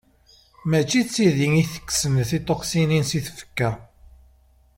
[0.69, 3.69] Mačči d tidi i itekksen tiṭuksinin seg tfekka.